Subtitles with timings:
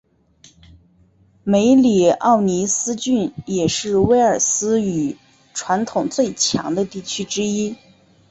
[1.43, 5.15] 梅里奥尼斯郡也是威尔斯语
[5.53, 7.75] 传统最强的地区之一。